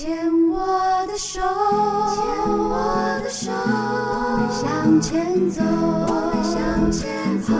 [0.00, 0.16] 牵
[0.48, 2.24] 我的手，牵
[2.58, 7.52] 我的手，我们向前走，我们向前走。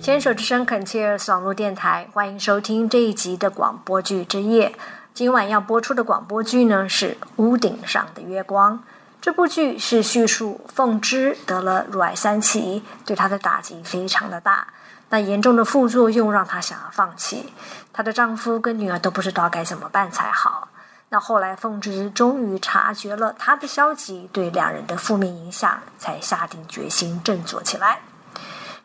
[0.00, 4.74] 牵手之声 Continuous 网络电台，欢迎收听这一集的广播剧之夜。
[5.12, 8.78] 今晚要播出的广播剧呢是《屋顶上的月光》。
[9.20, 14.68] 这部剧是叙述凤芝得了乳癌三期，对她的打击非常的大。
[15.08, 17.52] 那严重的副作用让她想要放弃，
[17.92, 20.68] 她的丈夫跟女儿都不知道该怎么办才好。
[21.08, 28.00] 那后来凤芝终于察觉了她的消极对两人的负面影响，才下定决心振作起来。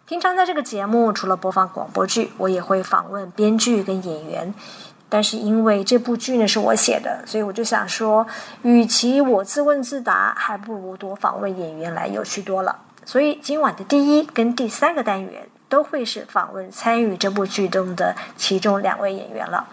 [0.05, 4.53] 平常在这个节目，除了播放广播剧，我也会访问编剧跟演员。
[5.09, 8.25] 但是因为这部剧呢是我写的，所以我就想说，
[8.61, 12.79] 与其我自问自答，还不如多访问演员来有趣多了。
[13.03, 19.67] 所以今晚的第一跟第三个单元都会是访问参与这部剧中的其中两位演员了。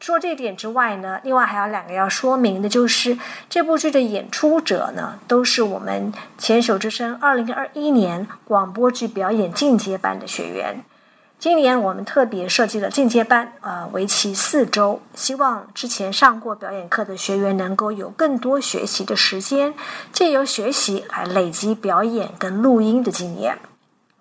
[0.00, 3.18] 除了这点之外呢，另外还有两个要说明的，就是
[3.50, 10.82] 这部剧的演出者呢，都是我们牵手之声二零二一年广播剧表演进阶班的学员。
[11.38, 19.74] 今年我们特别设计了进阶班，呃，为期四周，希望之前上过表演课的学员能够有更多学习的时间，
[20.12, 23.58] 借由学习来累积表演跟录音的经验。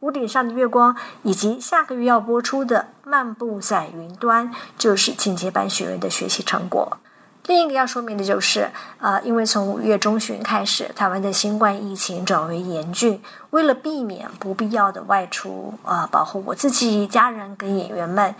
[0.01, 6.97] 屋顶上的月光以及下个月要播出的《漫步在云端》，就是进阶班学员的学习成果。
[7.45, 8.69] 另一个要说明的就是，
[8.99, 13.19] 呃，因为从五月中旬开始，台湾的新冠疫情转为严峻，
[13.49, 18.35] 为了避免不必要的外出，呃，保护我自己、家人跟演员们，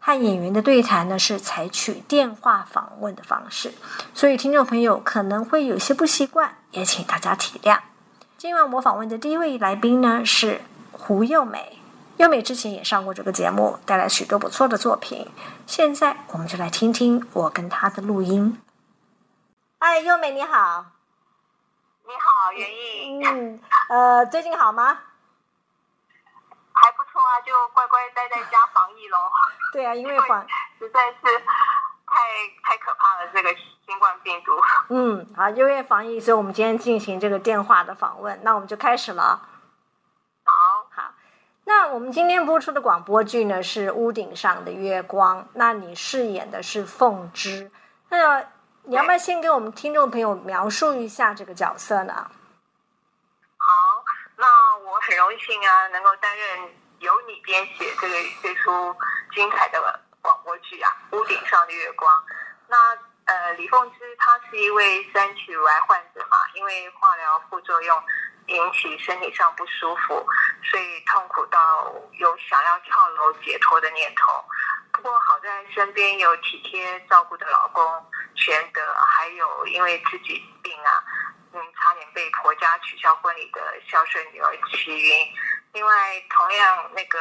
[0.00, 3.72] 和演员的对谈呢是采取电话访问的方式，
[4.12, 7.78] 所以听众朋友可能会有些不习惯，也请大家体谅。
[8.36, 10.60] 今晚我访问的第一位来宾呢是
[11.08, 11.78] 胡又美。
[12.18, 15.26] 优美之前也上过这个节目，带来许多不错的作品。
[15.66, 18.60] 现在我们就来听听我跟她的录音。
[19.78, 20.84] 哎，优美你好，
[22.04, 24.98] 你好，袁毅，嗯，呃，最近好吗？
[26.74, 29.16] 还不错啊，就乖乖待在家防疫喽。
[29.72, 30.46] 对啊，因为因为防，
[30.78, 31.38] 实在是
[32.04, 32.20] 太
[32.64, 33.48] 太可怕了，这个
[33.86, 34.52] 新冠病毒。
[34.90, 38.38] 嗯，好，因为防疫，所以我们今天进行这个电话的访问。
[38.42, 39.48] 那我们就开始了。
[41.68, 47.70] 那我们今天播出的广播剧呢是《屋顶上的月光》，那你饰演的是凤芝。
[48.08, 48.42] 那
[48.84, 52.14] 你要不要先给我们听众朋友描述一下这个角色呢？
[53.58, 54.04] 好，
[54.36, 54.46] 那
[54.78, 56.70] 我很荣幸啊，能够担任
[57.00, 58.96] 由你编写这个这出
[59.34, 59.78] 精彩的
[60.22, 62.10] 广播剧啊，《屋顶上的月光》。
[62.66, 62.76] 那
[63.26, 68.02] 呃，李凤芝她是一位三期乳癌患者嘛，因为化疗副作用
[68.46, 70.26] 引起身体上不舒服，
[70.62, 74.44] 所以痛苦到有想要跳楼解脱的念头。
[74.92, 77.84] 不过好在身边有体贴照顾的老公
[78.34, 78.80] 玄德，
[79.16, 81.04] 还有因为自己病啊，
[81.52, 85.26] 嗯，差点被婆家取消婚礼的孝顺女儿齐云。
[85.72, 87.18] 另外，同样那个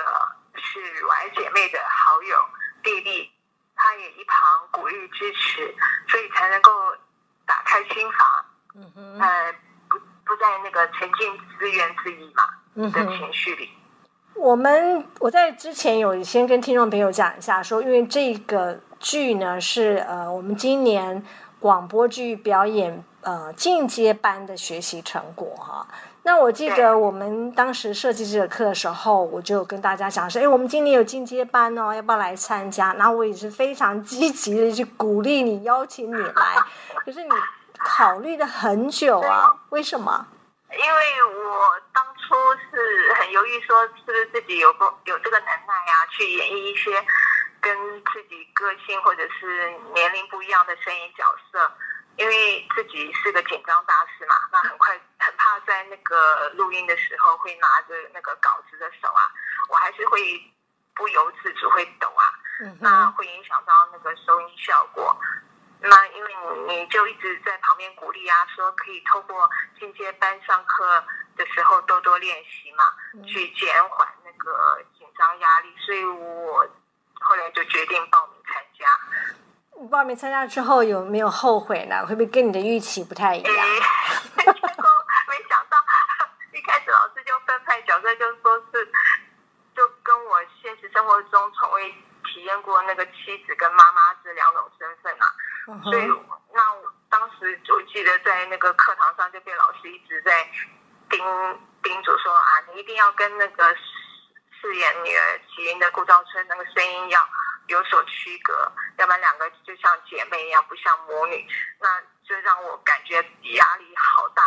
[0.56, 2.50] 是乳癌姐妹的好友
[2.82, 3.32] 弟弟，
[3.76, 5.76] 她也一旁鼓励支持，
[6.08, 6.72] 所以才能够
[7.46, 9.54] 打开心房，嗯哼，呃，
[9.90, 12.50] 不不在那个沉浸自怨自艾嘛
[12.82, 12.90] 的。
[12.92, 13.70] 情绪里。
[14.36, 21.24] 我们我在之前有先跟听众朋友讲一下说，因为这个剧呢是呃我们今年
[21.60, 25.88] 广播剧表演呃进阶班的学习成果哈。
[26.22, 32.94] 那我记得我们当时设计这个课的时候，我就跟大家讲说，哎，我们今年有进阶班哦，要不要来参加？
[32.94, 36.58] 然后我也是非常积极的去鼓励你，邀请你来。
[37.04, 37.30] 可是你
[37.80, 40.28] 考虑了很久啊，为什么？
[40.72, 42.36] 因为我当初
[42.70, 47.06] 是很犹豫，说是不是自己有够有这个能耐呀、去演绎一些
[47.62, 51.72] 跟自己个性或者是年龄不一样的声音角色。
[52.18, 59.22] 因为自己是个紧张大师嘛，那很快很怕在那个录音的时候会拿着那个稿子的手啊，
[59.70, 60.20] 我还是会
[60.96, 62.26] 不由自主会抖啊。
[62.60, 65.16] 嗯那，会影响到那个收音效果。
[65.80, 66.36] 那因为
[66.68, 71.04] 你你就一直在旁边鼓励啊，说可以透过进阶班上课
[71.38, 72.84] 的时候多多练习嘛，
[73.26, 76.68] 去减缓那个紧张压力，所以我
[77.20, 79.88] 后来就决定报名参加。
[79.92, 82.04] 报名参加之后有没有后悔呢？
[82.08, 83.54] 会不会跟你的预期不太一样？
[83.56, 83.80] 诶，
[84.36, 84.90] 结 果
[85.30, 85.78] 没想到
[86.52, 88.92] 一开始老师就分派角色，就说是
[89.76, 91.92] 就跟我现实生活中从未
[92.26, 95.28] 体验过那个妻子跟妈妈这两种身份啊。
[95.70, 96.08] 嗯所以，
[96.54, 100.48] 那我当时我记得在那个课堂上就被老师一直在
[101.10, 101.20] 叮
[101.84, 103.76] 叮嘱说啊，你一定要跟那个
[104.60, 107.20] 饰演女儿喜音的顾兆春，那个声音要
[107.68, 111.46] 有所区隔，要不然两个就像姐妹一样，不像母女，
[111.80, 114.44] 那就让我感觉压力好大。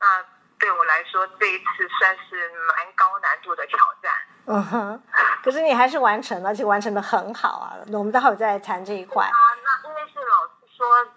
[0.00, 0.24] 那
[0.58, 4.12] 对我来说，这一次算是蛮高难度的挑战。
[4.46, 5.02] 嗯哼，
[5.42, 7.72] 可是你还是完成了，而且完成的很好啊。
[7.86, 9.24] 那我们待会儿再来谈这一块。
[9.24, 9.32] 啊，
[9.64, 11.08] 那因为是老师说，呃，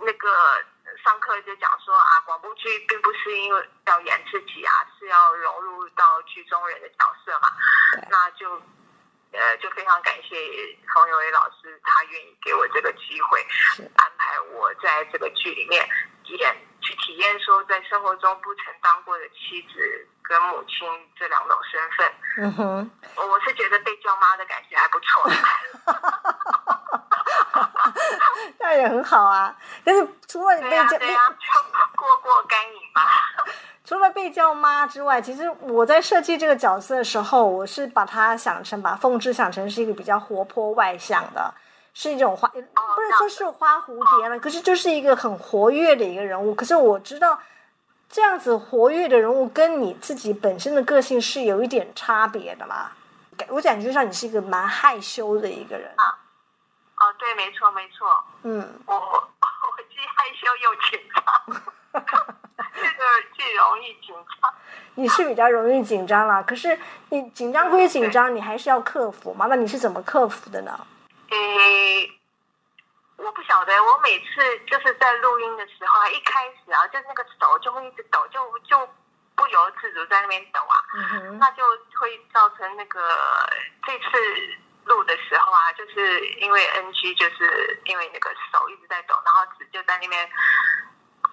[0.00, 0.64] 那个
[1.02, 7.48] 上课就讲说啊，广播剧并不是因为要演自己啊，是要融入到剧中人的角色嘛。
[8.08, 8.54] 那就
[9.32, 10.36] 呃，就非常感谢
[10.94, 13.44] 冯友伟老师，他愿意给我这个机会，
[13.96, 15.88] 安排我在这个剧里面
[16.24, 20.88] 演，去体验说在生活中不曾当过的妻子跟母亲
[21.18, 22.14] 这两种身份。
[22.38, 25.30] 嗯哼，我是觉得被叫妈的感觉还不错。
[28.58, 29.56] 那也很好啊。
[29.84, 30.98] 但是除了你、被叫
[31.96, 33.02] 过过干瘾吧。
[33.84, 41.52] 除了被叫妈之外，其实我在设计这个角色的时候，我是把它想成把凤芝想成是一个比较活泼外向的，
[41.92, 46.54] 是一种花，不能说是花蝴蝶了，可是就是一个很活跃的一个人物。
[46.54, 47.38] 可是我知道，
[48.08, 52.92] 这样子活跃的人物跟你自己本身的个性是有一点差别的嘛。
[53.36, 56.14] 感我感觉上你是一个蛮害羞的一个人，哦，
[57.22, 61.62] 对，没错，没错，嗯，我 我既害羞又紧张，
[62.74, 64.52] 这个既容易紧张。
[64.96, 66.42] 你是比较容易紧张啦。
[66.42, 66.76] 可是
[67.10, 69.46] 你紧张归紧张，你还是要克服嘛。
[69.46, 70.86] 那你是怎么克服的呢？
[71.30, 72.10] 诶，
[73.18, 78.84] 我不晓得，我每次就是在录音的时候啊，一开始啊，就那个手就会一直抖，就就
[79.36, 80.74] 不由自主在那边抖啊。
[80.96, 81.62] 嗯哼，那就
[82.00, 83.00] 会造成那个
[83.86, 84.08] 这次
[84.84, 90.30] 录的时候啊，就是因为 NG，就是因为那个手一直在抖，然后纸就在那边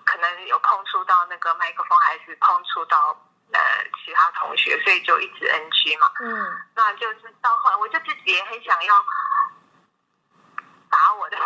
[0.06, 3.10] 可能有碰触到那个麦克风，还是碰触到
[3.52, 3.60] 呃
[4.04, 6.12] 其他同学，所以就一直 NG 嘛。
[6.22, 6.62] 嗯。
[6.76, 9.06] 那就是到后来，我就自己也很想要
[10.90, 11.38] 打我的，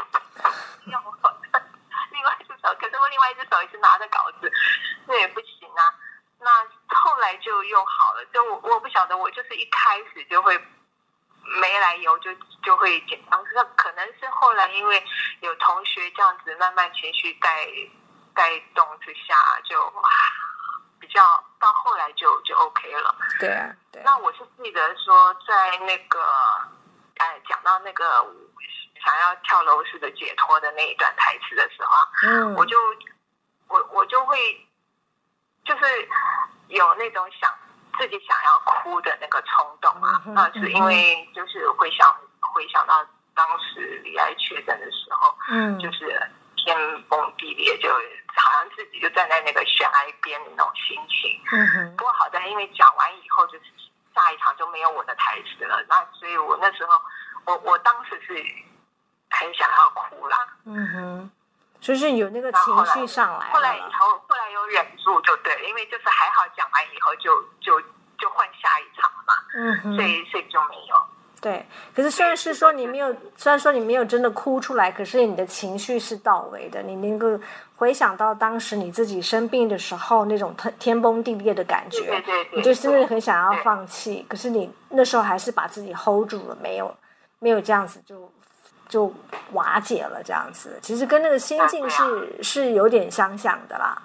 [0.85, 1.63] 用我的
[2.11, 4.51] 另外一只手，可是我另外一只手也是拿着稿子，
[5.07, 5.93] 那也不行啊。
[6.39, 10.57] 那后来就又好了，就我我不晓得，我就是一开始就会
[11.59, 12.33] 没来由就
[12.63, 15.03] 就会紧张，那可能是后来因为
[15.41, 17.67] 有同学这样子慢慢情绪带
[18.33, 19.93] 带动之下，就
[20.99, 21.21] 比较
[21.59, 23.15] 到后来就就 OK 了。
[23.39, 26.19] 对啊，对啊，那我是记得说，在那个，
[27.17, 28.25] 哎，讲到那个
[29.03, 32.77] 想要跳楼式的解脱的那一段台词的时候啊，嗯，我就
[33.67, 34.67] 我我就会
[35.65, 36.09] 就是
[36.69, 37.53] 有那种想
[37.97, 42.15] 自己想要哭的那个冲动啊那是因为就是回想
[42.53, 43.05] 回想到
[43.35, 46.21] 当时李艾确诊的时候，嗯，就是
[46.57, 51.41] 天崩地裂，就好像自己就站在那个悬崖边的那种心情。
[51.51, 53.65] 嗯哼，不过好在因为讲完以后，就是
[54.13, 57.01] 下一场就没有我的台词了，那所以我那时候，
[57.45, 58.33] 我我当时是
[59.29, 60.37] 很想要哭啦。
[60.65, 61.31] 嗯哼，
[61.81, 63.81] 就是有那个情绪上来后来以。
[63.81, 67.79] 后后来有忍住就对了，因为就是还好讲完以后就就
[68.17, 70.95] 就换下一场了嘛，嗯以所以就没有。
[71.41, 71.65] 对。
[71.95, 77.39] 可是虽然是说你没有，虽然说你没有真的哭出来，可是你的情绪是到位的，你能够
[77.75, 86.95] 回想到当时你自己生病的时候那种天天崩地裂的感觉，对对对，你就真的很想要放弃，可是你那时候还是把自己 hold 住了，没有
[87.39, 88.31] 没有这样子就
[88.87, 89.13] 就
[89.51, 90.79] 瓦解了这样子。
[90.81, 94.01] 其实跟那个心境是是有点相像的啦。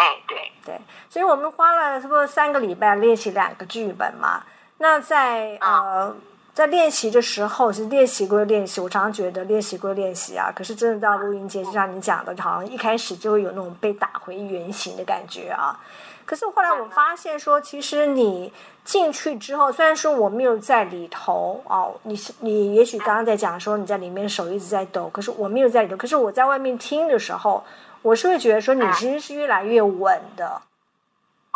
[0.00, 0.80] 哎对，对，
[1.10, 4.42] 所以我们花了差不多三个礼拜练习两个剧本嘛。
[4.78, 6.16] 那在呃
[6.54, 15.78] 在练习的时候，其实练习归练习，我常常觉得练习归练习啊，可是真的到录音间，就像你讲的，好像一开始就会有那种被打回原形的感觉啊。
[16.24, 18.50] 可是后来我发现说，其实你
[18.84, 27.62] 进去之后，虽然说我没有在里头哦，你是你也许刚刚在讲说你在里面手一直在抖，可是我没有在里头，可是我在外面听的时候，
[28.02, 30.62] 我是会觉得说你其实是越来越稳的，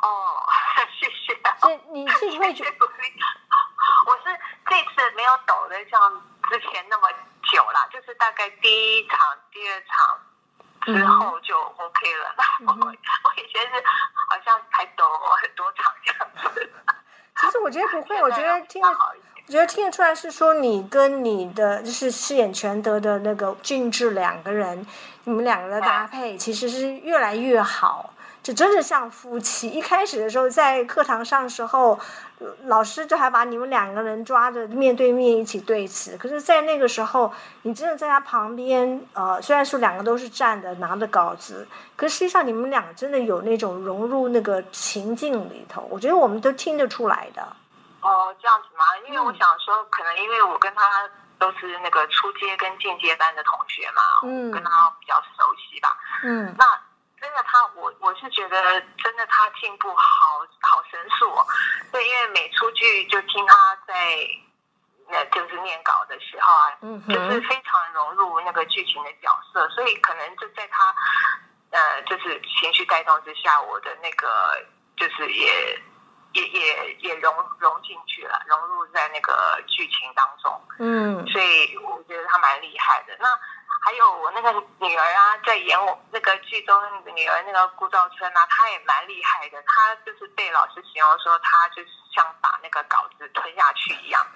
[0.02, 0.46] 哦，
[1.00, 1.56] 谢谢啊。
[1.60, 3.12] 所以你是会觉谢谢鼓励
[4.06, 7.08] 我是这次没有抖的像之前那么
[7.52, 9.18] 久啦，就是大概第一场、
[9.50, 10.20] 第二场
[10.84, 12.34] 之后就 OK 了。
[12.36, 12.94] 那 我我
[13.36, 13.82] 以前是
[14.28, 15.04] 好像还抖
[15.40, 16.72] 很多场这样子。
[17.36, 24.86] 其实我觉得不会， 我觉得听得现在好一点我觉得听得出来是说你跟你的就是饰演全德的那个俊志两个人，
[25.24, 28.10] 你们两个的搭配其实是越来越好，
[28.42, 29.68] 就真的像夫妻。
[29.68, 31.90] 一开始的时候在课堂上的时候，
[32.38, 37.30] 呃老师就还把你们两个人抓着面对面一起对词，可是，在那个时候，
[37.62, 47.46] 你真的在他旁边，呃，虽然说两个都是站的拿着稿子，可实际上你们俩真的有那种融入那个情境里头，我觉得我们都听得出来的。
[48.04, 48.84] 哦，这样子吗？
[49.08, 51.08] 因为我想说，可能因为我跟他
[51.38, 55.96] 都是那个初阶跟进阶班的同学嘛，嗯跟他比较熟悉吧。
[56.22, 56.64] 嗯那
[57.20, 61.46] 真的他，我我是觉得真的他进步好好神速哦。
[61.90, 64.28] 对，因为每出剧就听他在，
[65.08, 70.94] 那，就是念稿的时候啊，嗯就是，非常融入那个剧情的角色，所以可能就在他
[71.70, 74.62] 呃，就是情绪带动之下，我的那个
[74.96, 75.82] 就是也
[76.34, 83.16] 也也也融融进去了，融入在那个剧情当中，嗯所以我觉得他蛮厉害的。
[83.20, 83.28] 那
[83.84, 89.62] 还有我那个女儿啊，在演我那个剧中那个女儿那个顾兆春啊，她也蛮厉害的。
[89.62, 94.26] 她就是被老师形容说，她就是像把那个稿子吞下去一样，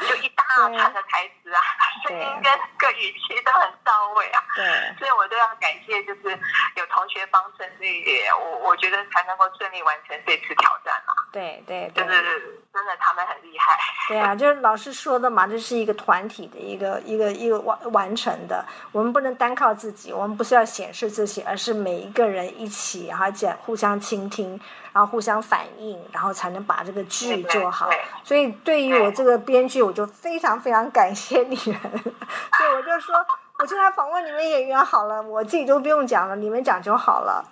[0.00, 1.62] 就一大串的台词啊，
[2.08, 4.42] 声音跟个语气都很到位啊。
[4.56, 4.66] 对，
[4.98, 6.36] 所以我都要感谢，就是
[6.74, 11.09] 有同学帮衬，所以我我觉得才能够顺利完成这次挑战嘛。
[11.32, 12.14] 对对就对。
[12.14, 13.76] 是真的他们很厉害。
[14.06, 24.50] 对啊，就是老师说的嘛，这是一个团体的一个一个一个完完成的，我们不能单靠自己，我们不是要显示自己，而是每一个人一起，然后讲互相倾听，
[24.92, 28.00] 然后互相反应，然后才能把这个剧对对做好对。
[28.22, 31.80] 所以对于我这个编剧，我就非常非常感谢你们，
[32.56, 33.16] 所以我就说，
[33.58, 37.44] 我就来访问你们演员好了，我自己都不用讲了，你们讲就好了。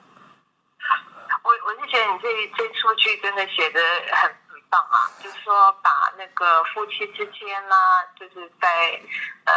[1.69, 7.77] 我我是觉得你这这出剧真的写的很很棒啊，就是说把那个夫妻之间啦、
[8.19, 8.99] 就是在
[9.45, 9.53] 呃，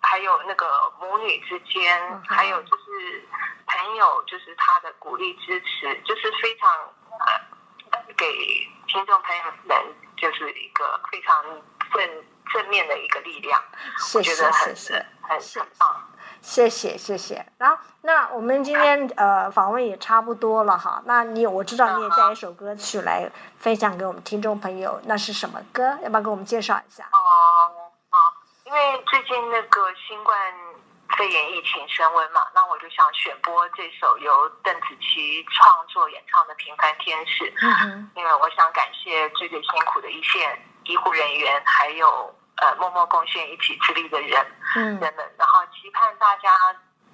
[0.00, 3.24] 还有那个母女之间，嗯还有就是
[3.68, 6.72] 朋友，就是他的鼓励支持，就是非常
[7.20, 8.26] 呃给
[8.88, 11.44] 听众朋友们就是一个非常
[11.92, 13.62] 正正面的一个力量，
[14.12, 15.06] 我觉得很谢谢。
[15.22, 16.05] 很谢很棒。
[16.42, 17.44] 谢谢谢谢。
[17.58, 21.02] 然后，那我们今天呃访问也差不多了哈。
[21.06, 25.98] 那你我知道你也带一首歌曲来分享给我们听众朋友，那是什么歌？
[26.02, 27.04] 要不要给我们介绍一下？
[27.04, 27.72] 哦，
[28.10, 28.32] 好，
[28.64, 30.38] 因为最近那个新冠
[31.16, 45.55] 肺炎疫情升温嘛，那我就想选播这首由邓紫棋创作演唱的《平凡天使》，嗯哼，因为我想感谢最最辛苦的一线医护人员，还有呃默默贡献一己之力的人嗯人们，然后
[45.86, 46.50] 期盼大家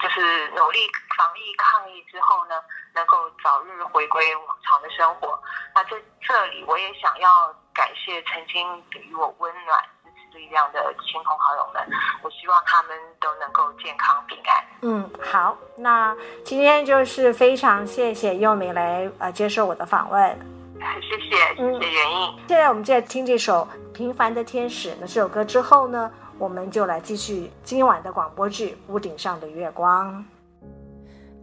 [0.01, 0.79] 就是努力
[1.15, 2.55] 防疫抗疫之后呢，
[2.95, 5.39] 能够早日回归往常的生活。
[5.75, 5.91] 那在
[6.23, 11.87] 这里，我也想要感谢曾经给予我温暖、支持力量的亲朋好友们，
[12.23, 14.65] 我希望他们都能够健康平安。
[14.81, 15.55] 嗯，好。
[15.77, 20.39] 那今天就是非常谢谢佑美来呃接受我的访问。
[20.81, 22.39] 谢谢，谢谢袁印。
[22.49, 24.93] 现在我们就在听这首《平凡的天使》。
[24.99, 26.11] 那这首歌之后呢，
[26.43, 30.13] 我们就来继续今晚的广播剧《屋顶上的月光》。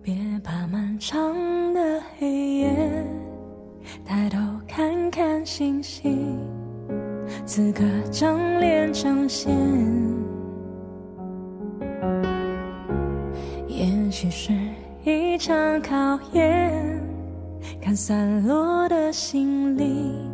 [0.01, 0.13] 别
[0.43, 3.07] 怕漫长的黑夜，
[4.03, 4.37] 抬头
[4.67, 6.37] 看看星星，
[7.45, 9.55] 此刻正脸呈现。
[13.69, 14.51] 也许是
[15.05, 17.01] 一场考验，
[17.81, 20.29] 看散落的心灵，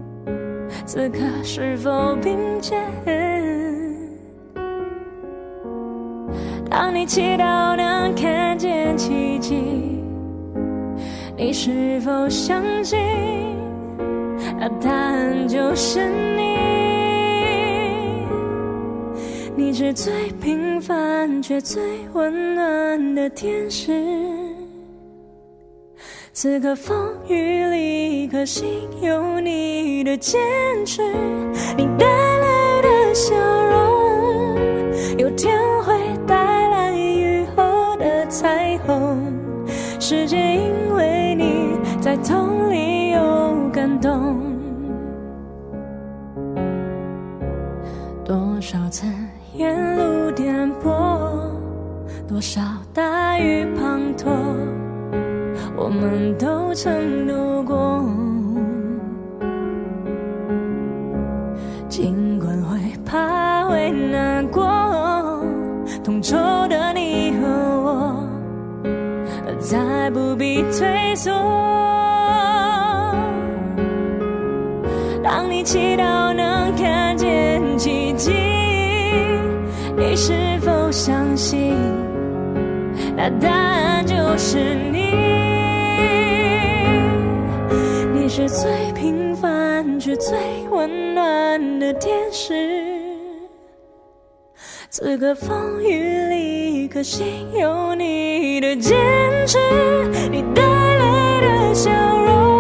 [0.88, 3.75] 此刻是否并肩？
[6.78, 9.56] 当你祈祷能看见奇迹，
[11.38, 13.00] 你是否相信？
[14.60, 16.06] 那答案就是
[16.36, 16.58] 你。
[19.56, 23.94] 你是最平凡却最温暖的天使。
[26.34, 26.94] 此刻风
[27.30, 28.68] 雨里，一颗心
[29.02, 30.42] 有你的坚
[30.86, 31.02] 持，
[31.78, 33.34] 你带来的笑
[33.70, 34.58] 容，
[35.18, 35.58] 有天
[40.08, 44.40] 世界因为你在痛里有感动，
[48.24, 49.08] 多少次
[49.56, 51.50] 沿路颠簸，
[52.28, 52.62] 多少
[52.94, 54.30] 大雨滂沱。
[55.76, 58.06] 我们都曾度过，
[61.90, 64.64] 尽管会怕会难过，
[66.04, 67.05] 同仇的你，
[69.66, 71.32] 再不必退缩。
[75.24, 78.32] 当你祈祷能看见奇迹，
[79.98, 81.74] 你是否相信？
[83.18, 85.16] 那答案就是你。
[88.14, 90.38] 你是最平凡却最
[90.70, 92.54] 温暖的天使。
[94.92, 96.25] 此刻风雨
[96.96, 97.26] 里，一颗心
[97.60, 98.96] 有你的坚
[99.46, 99.58] 持，
[100.32, 102.55] 你带来的笑容，